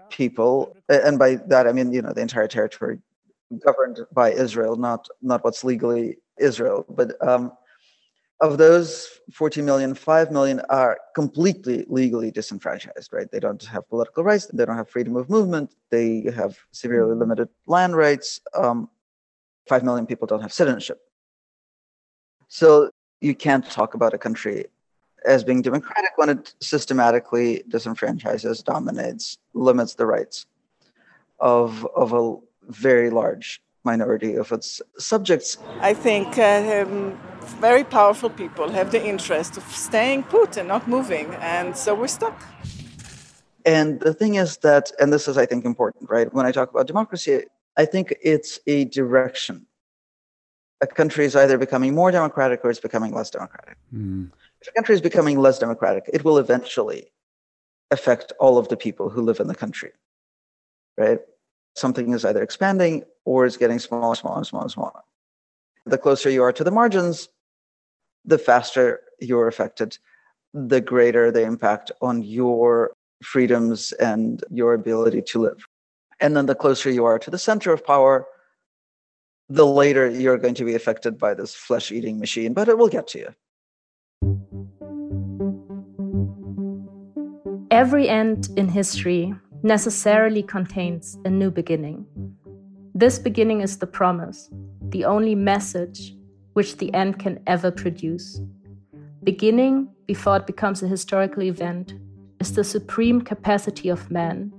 [0.10, 3.00] people, and by that I mean you know the entire territory
[3.60, 6.86] governed by Israel, not not what's legally Israel.
[6.90, 7.52] But um,
[8.40, 13.14] of those 14 million, 5 million are completely legally disenfranchised.
[13.14, 13.30] Right?
[13.32, 14.48] They don't have political rights.
[14.48, 15.76] They don't have freedom of movement.
[15.90, 18.40] They have severely limited land rights.
[18.56, 18.90] Um,
[19.70, 21.00] 5 million people don't have citizenship.
[22.48, 22.90] So
[23.22, 24.66] you can't talk about a country
[25.26, 30.46] as being democratic when it systematically disenfranchises, dominates, limits the rights
[31.40, 32.36] of, of a
[32.70, 35.58] very large minority of its subjects.
[35.80, 37.20] I think uh, um,
[37.60, 42.08] very powerful people have the interest of staying put and not moving, and so we're
[42.08, 42.40] stuck.
[43.66, 46.32] And the thing is that, and this is, I think, important, right?
[46.34, 47.46] When I talk about democracy,
[47.78, 49.68] I think it's a direction.
[50.82, 53.78] A country is either becoming more democratic or it's becoming less democratic.
[53.94, 54.32] Mm
[54.62, 57.12] if a country is becoming less democratic, it will eventually
[57.90, 59.92] affect all of the people who live in the country,
[60.98, 61.20] right?
[61.76, 65.02] Something is either expanding or is getting smaller, smaller, smaller, smaller.
[65.86, 67.28] The closer you are to the margins,
[68.24, 69.98] the faster you're affected,
[70.54, 72.92] the greater the impact on your
[73.24, 75.66] freedoms and your ability to live.
[76.20, 78.28] And then the closer you are to the center of power,
[79.50, 82.90] the later you're going to be affected by this flesh eating machine, but it will
[82.90, 83.36] get to you.
[87.72, 92.06] Every end in history necessarily contains a new beginning.
[92.94, 94.50] This beginning is the promise,
[94.90, 96.14] the only message
[96.52, 98.42] which the end can ever produce.
[99.24, 101.94] Beginning, before it becomes a historical event,
[102.42, 104.52] is the supreme capacity of man.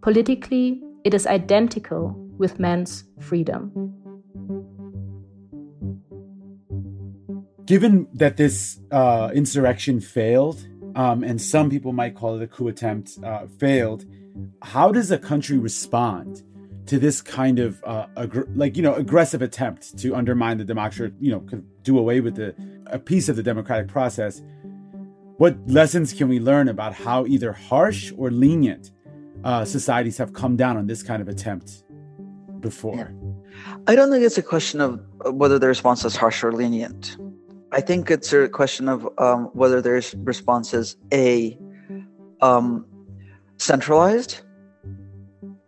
[0.00, 3.72] Politically, it is identical with man's freedom.
[7.66, 10.64] Given that this uh, insurrection failed,
[10.94, 14.04] um, and some people might call it a coup attempt, uh, failed.
[14.62, 16.42] How does a country respond
[16.86, 21.14] to this kind of uh, ag- like you know aggressive attempt to undermine the democracy,
[21.20, 21.40] you know,
[21.82, 22.54] do away with the
[22.86, 24.42] a piece of the democratic process?
[25.38, 28.92] What lessons can we learn about how either harsh or lenient
[29.42, 31.84] uh, societies have come down on this kind of attempt
[32.60, 33.12] before?
[33.12, 33.76] Yeah.
[33.86, 35.00] I don't think it's a question of
[35.32, 37.16] whether the response is harsh or lenient.
[37.74, 41.58] I think it's a question of um, whether there's responses a
[42.40, 42.86] um,
[43.58, 44.42] centralized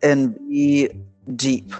[0.04, 0.88] and b
[1.34, 1.72] deep,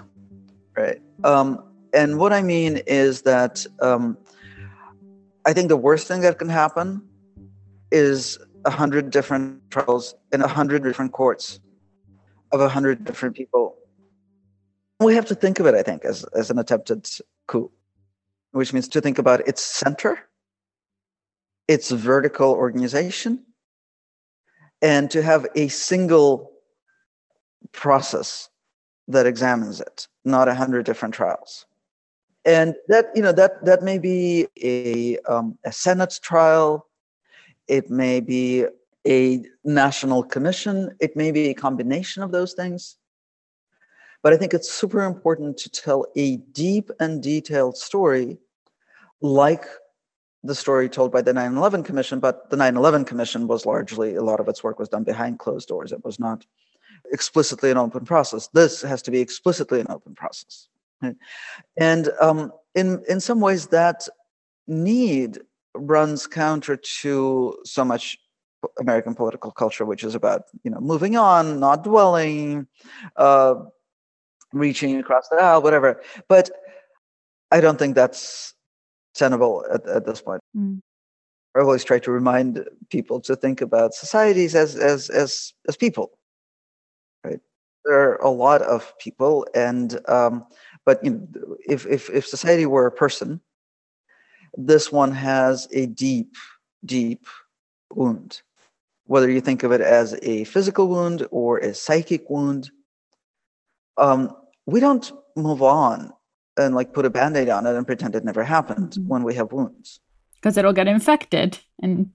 [0.75, 1.01] right?
[1.23, 1.63] Um,
[1.93, 4.17] and what I mean is that um,
[5.45, 7.07] I think the worst thing that can happen
[7.89, 11.61] is a hundred different trials in a hundred different courts
[12.51, 13.77] of a hundred different people.
[14.99, 17.07] We have to think of it, I think, as, as an attempted
[17.47, 17.71] coup
[18.57, 20.19] which means to think about its center,
[21.67, 23.43] its vertical organization,
[24.81, 26.51] and to have a single
[27.71, 28.49] process
[29.07, 31.67] that examines it, not a hundred different trials.
[32.45, 36.87] And that you know that that may be a um, a Senate trial,
[37.67, 38.65] it may be
[39.07, 42.97] a national commission, it may be a combination of those things.
[44.23, 48.39] But I think it's super important to tell a deep and detailed story,
[49.21, 49.65] like
[50.43, 52.19] the story told by the 9 11 Commission.
[52.19, 55.39] But the 9 11 Commission was largely, a lot of its work was done behind
[55.39, 55.91] closed doors.
[55.91, 56.45] It was not
[57.11, 58.47] explicitly an open process.
[58.53, 60.67] This has to be explicitly an open process.
[61.77, 64.07] And um, in, in some ways, that
[64.67, 65.39] need
[65.75, 68.17] runs counter to so much
[68.79, 72.67] American political culture, which is about you know moving on, not dwelling,
[73.15, 73.55] uh,
[74.53, 76.01] reaching across the aisle, whatever.
[76.27, 76.49] But
[77.51, 78.53] I don't think that's
[79.17, 80.41] tenable at, at this point.
[80.55, 80.79] Mm.
[81.55, 86.11] I always try to remind people to think about societies as as as as people,
[87.23, 87.39] right?
[87.87, 90.45] there are a lot of people, and um,
[90.85, 93.39] but you know, if, if if society were a person,
[94.55, 96.35] this one has a deep,
[96.85, 97.25] deep
[97.93, 98.41] wound.
[99.05, 102.69] Whether you think of it as a physical wound or a psychic wound,
[103.97, 106.11] um, we don't move on
[106.57, 109.07] and like put a band-aid on it and pretend it never happened mm-hmm.
[109.07, 109.99] when we have wounds.
[110.35, 112.09] Because it'll get infected and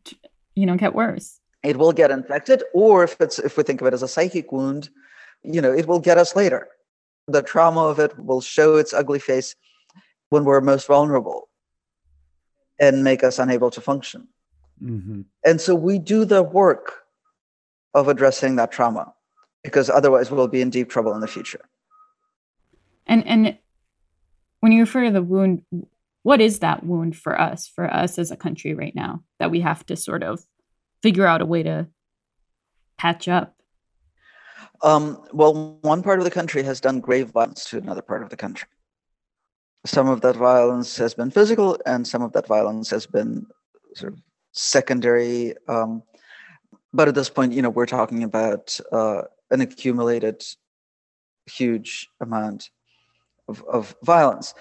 [0.54, 1.40] you know get worse.
[1.62, 4.52] It will get infected or if it's if we think of it as a psychic
[4.52, 4.90] wound
[5.44, 6.68] you know it will get us later.
[7.28, 9.54] The trauma of it will show its ugly face
[10.30, 11.48] when we're most vulnerable
[12.80, 14.28] and make us unable to function.
[14.82, 15.20] Mm-hmm.
[15.46, 17.04] and so we do the work
[17.94, 19.14] of addressing that trauma
[19.62, 21.60] because otherwise we'll be in deep trouble in the future.
[23.06, 23.58] And and
[24.62, 25.62] when you refer to the wound
[26.22, 29.60] what is that wound for us for us as a country right now that we
[29.60, 30.40] have to sort of
[31.02, 31.88] figure out a way to
[32.96, 33.56] patch up?
[34.82, 38.30] Um, well one part of the country has done grave violence to another part of
[38.30, 38.68] the country.
[39.84, 43.46] Some of that violence has been physical and some of that violence has been
[43.94, 44.20] sort of
[44.52, 46.04] secondary um,
[46.92, 50.44] but at this point you know we're talking about uh, an accumulated
[51.46, 52.70] huge amount
[53.48, 54.54] of, of violence.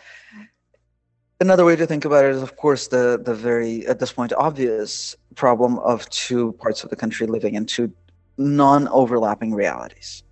[1.39, 4.31] Another way to think about it is of course the the very at this point
[4.33, 7.91] obvious problem of two parts of the country living in two
[8.37, 10.23] non-overlapping realities.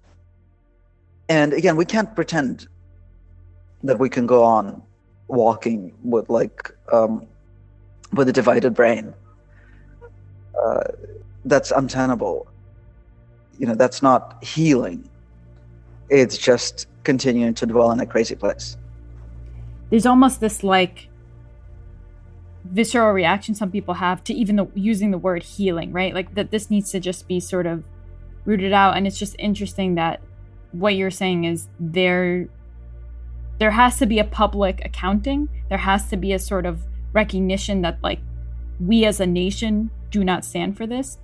[1.27, 2.67] And again we can't pretend
[3.83, 4.83] that we can go on
[5.27, 7.25] walking with like um,
[8.13, 9.13] with a divided brain.
[10.61, 10.83] Uh,
[11.45, 12.47] that's untenable.
[13.57, 15.09] You know that's not healing.
[16.09, 18.77] It's just continuing to dwell in a crazy place
[19.89, 21.09] there's almost this like
[22.63, 26.13] visceral reaction some people have to even the, using the word healing, right?
[26.13, 27.83] Like that this needs to just be sort of
[28.45, 28.95] rooted out.
[28.95, 30.21] And it's just interesting that
[30.71, 32.47] what you're saying is there
[33.59, 35.49] there has to be a public accounting.
[35.67, 36.81] There has to be a sort of
[37.11, 38.19] recognition that like
[38.79, 41.17] we as a nation do not stand for this,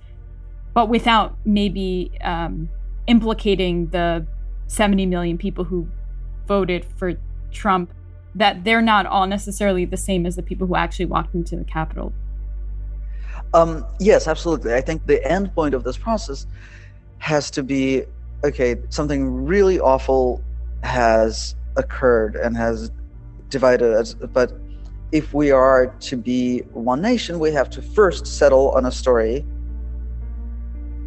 [0.74, 2.68] but without maybe um,
[3.06, 4.26] implicating the
[4.66, 5.88] 70 million people who
[6.46, 7.14] voted for
[7.52, 7.92] Trump
[8.34, 11.64] that they're not all necessarily the same as the people who actually walked into the
[11.64, 12.12] Capitol.
[13.54, 14.74] Um, yes, absolutely.
[14.74, 16.46] I think the end point of this process
[17.18, 18.04] has to be
[18.44, 20.42] okay, something really awful
[20.82, 22.90] has occurred and has
[23.48, 24.14] divided us.
[24.14, 24.52] But
[25.12, 29.44] if we are to be one nation, we have to first settle on a story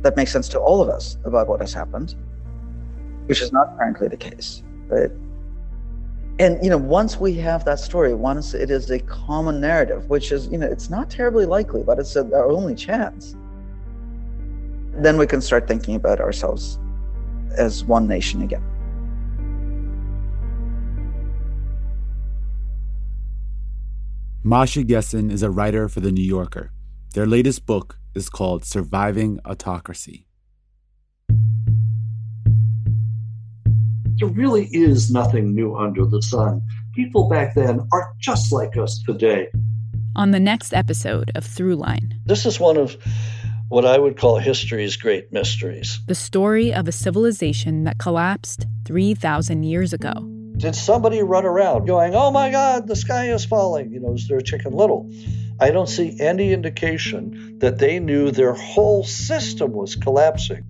[0.01, 2.16] that makes sense to all of us about what has happened,
[3.30, 5.11] which is not currently the case, right?
[6.39, 10.32] and you know once we have that story once it is a common narrative which
[10.32, 13.36] is you know it's not terribly likely but it's our only chance
[14.93, 16.80] then we can start thinking about ourselves
[17.57, 18.63] as one nation again
[24.43, 26.71] masha gessen is a writer for the new yorker
[27.13, 30.28] their latest book is called surviving autocracy
[34.20, 36.61] there really is nothing new under the sun.
[36.93, 39.47] People back then are just like us today.
[40.15, 42.97] On the next episode of Throughline, this is one of
[43.70, 46.01] what I would call history's great mysteries.
[46.07, 50.11] The story of a civilization that collapsed 3,000 years ago.
[50.57, 53.93] Did somebody run around going, oh my God, the sky is falling?
[53.93, 55.09] You know, is there a chicken little?
[55.61, 60.65] I don't see any indication that they knew their whole system was collapsing.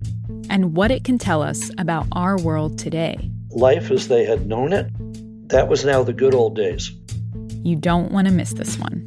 [0.48, 4.72] And what it can tell us about our world today life as they had known
[4.72, 4.88] it,
[5.48, 6.90] that was now the good old days.
[7.62, 9.04] You don't want to miss this one.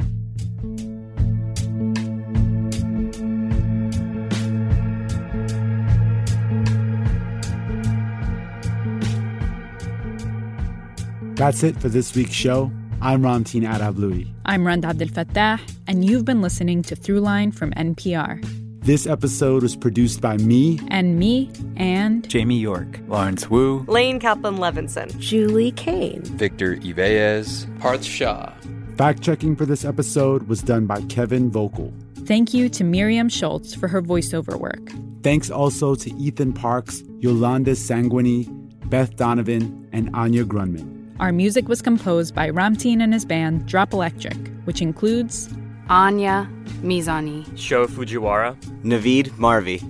[11.35, 12.71] That's it for this week's show.
[13.01, 14.27] I'm Ramtin Arablouei.
[14.45, 18.62] I'm Rund Abdelfatah, and you've been listening to Throughline from NPR.
[18.83, 24.57] This episode was produced by me and me and Jamie York, Lawrence Wu, Laine Kaplan
[24.57, 28.51] Levenson, Julie Caine, Victor Yvellez, Parth Shah.
[28.97, 31.93] Fact checking for this episode was done by Kevin Vogel.
[32.25, 34.91] Thank you to Miriam Schultz for her voiceover work.
[35.21, 38.49] Thanks also to Ethan Parks, Yolanda Sangweni,
[38.89, 41.09] Beth Donovan, and Anya Grundmann.
[41.21, 45.47] Our music was composed by Ramtin and his band Drop Electric, which includes
[45.89, 46.49] Anya
[46.81, 49.81] Mizani, Sho Fujiwara, Navid Marvi.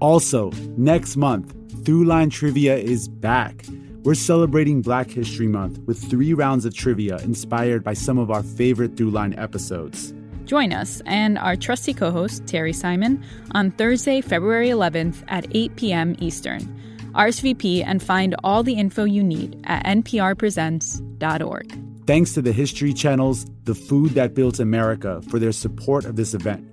[0.00, 3.64] Also, next month, Throughline Trivia is back.
[4.04, 8.42] We're celebrating Black History Month with three rounds of trivia inspired by some of our
[8.42, 10.14] favorite Throughline episodes.
[10.44, 13.22] Join us and our trusty co host, Terry Simon,
[13.52, 16.16] on Thursday, February 11th at 8 p.m.
[16.20, 16.62] Eastern.
[17.12, 21.87] RSVP and find all the info you need at nprpresents.org.
[22.08, 26.32] Thanks to the History Channel's The Food That Built America for their support of this
[26.32, 26.66] event.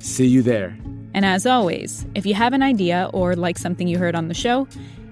[0.00, 0.78] See you there.
[1.14, 4.34] And as always, if you have an idea or like something you heard on the
[4.34, 4.68] show,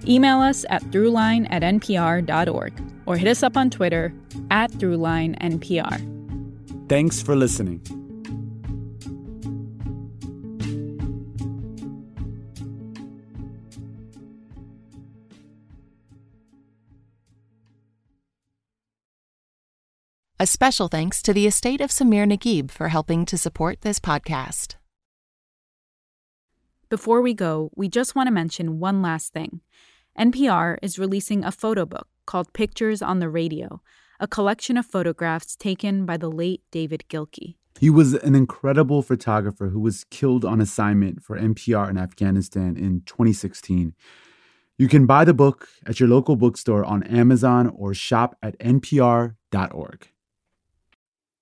[0.07, 2.73] email us at throughline at npr.org
[3.07, 4.13] or hit us up on Twitter
[4.51, 6.87] at throughlinenpr.
[6.87, 7.81] Thanks for listening.
[20.41, 24.73] A special thanks to the estate of Samir Naguib for helping to support this podcast.
[26.89, 29.61] Before we go, we just want to mention one last thing.
[30.17, 33.83] NPR is releasing a photo book called Pictures on the Radio,
[34.19, 37.57] a collection of photographs taken by the late David Gilkey.
[37.79, 43.03] He was an incredible photographer who was killed on assignment for NPR in Afghanistan in
[43.05, 43.93] 2016.
[44.79, 50.07] You can buy the book at your local bookstore on Amazon or shop at npr.org.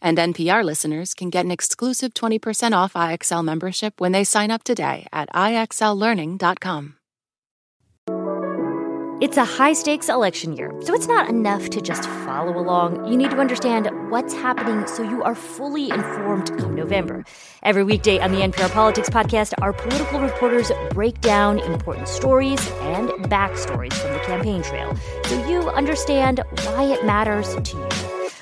[0.00, 4.64] And NPR listeners can get an exclusive 20% off IXL membership when they sign up
[4.64, 6.94] today at IXLLearning.com.
[9.20, 13.04] It's a high stakes election year, so it's not enough to just follow along.
[13.10, 17.24] You need to understand what's happening so you are fully informed come November.
[17.64, 23.08] Every weekday on the NPR Politics Podcast, our political reporters break down important stories and
[23.28, 28.27] backstories from the campaign trail so you understand why it matters to you.